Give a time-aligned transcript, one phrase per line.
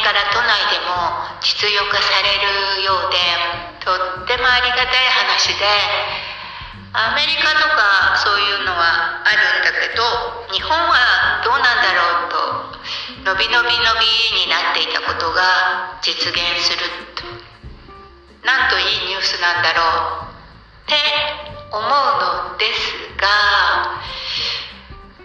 [0.00, 3.18] から都内でも実用化されるようで
[3.84, 3.92] と
[4.24, 5.64] ってもありがたい話で
[6.92, 10.02] アメリカとかそういうのはあるんだけど
[10.52, 12.34] 日本はどうなんだろう
[13.24, 17.50] と伸び伸び伸びになっていたことが実現すると。
[18.44, 20.30] なんといいニュースなんだろう
[20.84, 20.94] って
[21.70, 21.82] 思う
[22.52, 24.00] のですが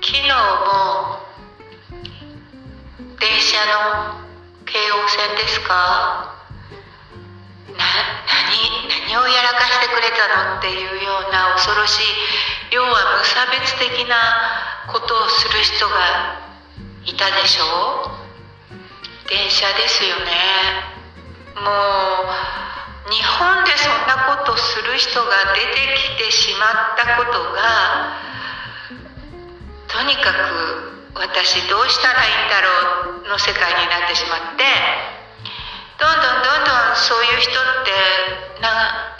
[0.01, 1.25] 昨日も
[3.19, 4.24] 電車の
[4.75, 6.35] 京王線ですか？
[7.71, 12.03] な何何をやらかしてくれたのっていうような恐ろしい
[12.75, 14.19] 要は無差別的な
[14.91, 15.95] ことをする人が
[17.05, 18.11] いたでしょ
[19.25, 19.29] う？
[19.29, 20.91] 電車ですよね。
[21.55, 21.71] も
[23.07, 25.87] う日本でそんなことする人が出て
[26.19, 28.11] きてしまったことが
[29.87, 34.63] とにかく私どうしたらいいんだろうの世界になってしまって
[35.97, 37.53] どんどんどんどんそういう人っ
[37.85, 38.69] てな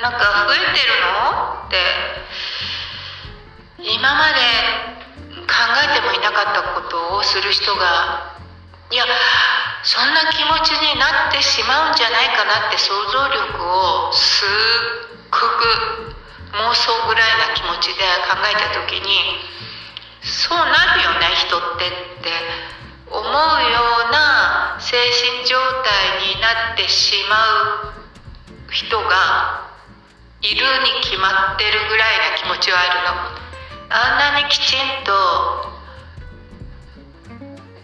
[0.02, 1.66] なんか増えてるの？
[1.66, 1.78] って
[3.80, 4.42] 今まで
[5.48, 5.54] 考
[5.84, 8.36] えてもいなかったことをする人が
[8.92, 9.06] いや
[9.84, 14.50] そんな気持ちになってしまうんじゃないかなって想像力をすっ
[15.32, 16.16] ごく
[16.54, 19.42] 妄想ぐらいな気持ちで考えた時に
[20.24, 21.90] そうなるよね人ってっ
[22.22, 22.75] て。
[23.10, 23.30] 思うよ
[24.10, 27.36] うな精神状態になってしま
[28.70, 29.70] う人が
[30.42, 33.46] いるに決まってるぐらいな気持ちはあるの。
[33.90, 35.12] あんなにきちんと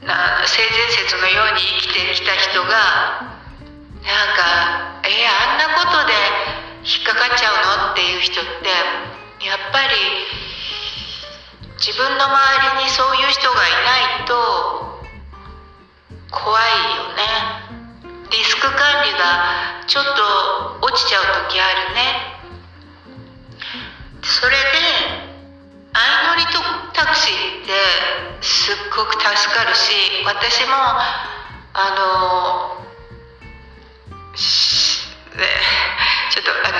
[0.02, 6.14] な性善説のように生きてきた人がなんか「えあんなことで
[6.84, 8.70] 引っかかっちゃうの?」っていう人って
[9.46, 9.88] やっぱり
[11.78, 13.78] 自分の周りにそういう人がいな
[14.24, 15.01] いと
[16.32, 16.64] 怖い
[16.96, 17.22] よね。
[18.32, 20.04] リスク管理がちょっ
[20.80, 22.42] と落ちちゃう時あるね。
[24.24, 24.58] それで
[25.94, 26.60] 相乗りと
[26.94, 27.74] タクシーって
[28.40, 29.92] すっごく助かるし
[30.26, 30.72] 私も
[31.74, 32.80] あの
[35.36, 35.46] ね
[36.32, 36.78] ちょっとあの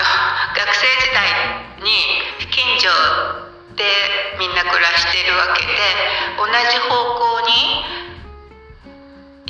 [0.56, 1.28] 学生時代
[1.84, 1.92] に
[2.52, 2.88] 近所
[3.76, 3.84] で
[4.40, 5.74] みんな暮らしているわけで
[6.38, 8.11] 同じ方向に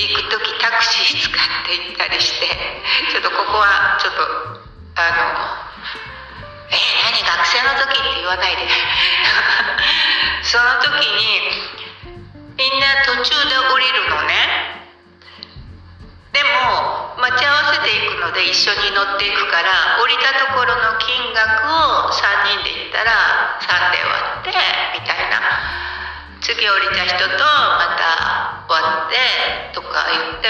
[0.08, 1.36] 行く時タクシー使っ
[1.66, 2.48] て行ったりして
[3.12, 4.22] ちょっとここはちょっと
[4.98, 5.62] あの
[6.72, 8.68] え何学生の時って言わないで。
[10.44, 11.42] その時に
[12.58, 14.88] みんな途中で降りるのね。
[16.34, 25.42] でも待ち合わせていくので一緒に乗っていくから降りたところの金額を3人で行ったら3で割ってみたいな。
[26.42, 30.48] 次降りた人とまた割ってとか言って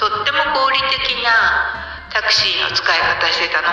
[0.00, 3.68] とっても合理的なタクシーの使い方してたの。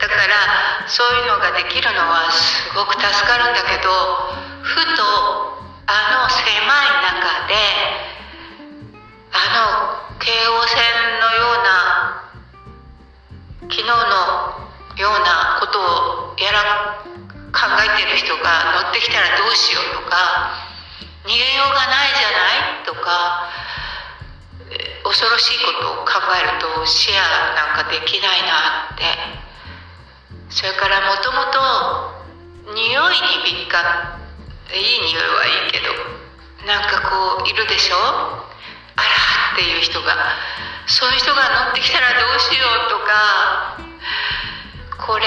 [0.00, 3.88] だからそういうのができるのはすごく助かるんだけど
[4.62, 5.02] ふと
[5.86, 6.48] あの狭い
[7.00, 7.54] 中で
[9.32, 10.80] あの京王線
[11.20, 12.24] のような
[13.62, 13.94] 昨日の
[14.96, 17.00] ようなことをやら
[17.52, 20.73] 考えてる人が乗ってきたらどうしようとか
[21.24, 22.84] 逃げようがないじゃない？
[22.84, 23.48] とか
[25.04, 29.04] 恐ろしいことを考えるとシェアなんかできないなって。
[30.50, 34.20] それからもともと匂いに敏感
[34.70, 35.90] いい匂いはいいけど
[36.66, 37.96] なんかこういるでしょ？
[37.96, 39.08] あら
[39.54, 40.14] っていう人が
[40.86, 43.78] そういう人が乗ってきたらどうしようとか
[45.06, 45.26] これ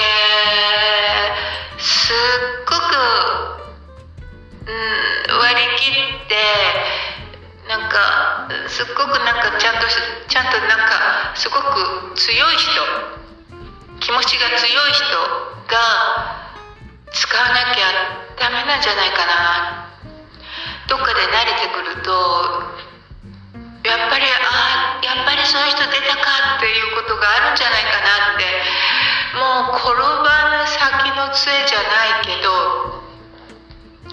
[14.28, 15.80] 気持ちが強い人が
[17.10, 17.88] 使わなきゃ
[18.36, 19.88] ダメなんじゃないかな。
[20.86, 22.12] どっかで慣れてくると
[23.88, 28.44] やっぱりああやっぱりそういう人出たかっていうことがあるんじゃないかなって
[29.32, 32.52] もう転ばぬ先の杖じゃないけど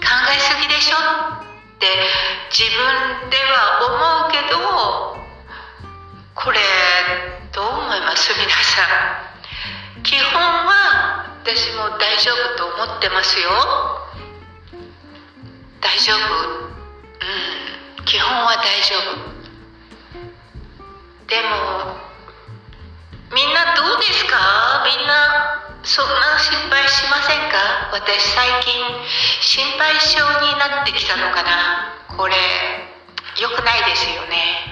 [0.32, 1.44] えすぎでしょっ
[1.76, 1.92] て
[2.48, 4.64] 自分では思うけど
[6.34, 6.60] これ
[7.52, 8.32] どう思います？
[8.32, 8.80] 皆さ
[9.22, 9.35] ん。
[10.16, 13.50] 基本は私も大丈夫と思ってますよ。
[15.78, 16.16] 大丈夫。
[18.00, 18.04] うん。
[18.06, 19.36] 基本は大丈夫。
[21.28, 22.00] でも
[23.34, 24.86] みんなどうですか？
[24.86, 27.90] みんなそんな心配しませんか？
[27.92, 28.72] 私最近
[29.42, 31.92] 心配性になってきたのかな。
[32.16, 32.34] これ
[33.38, 34.65] 良くないですよね。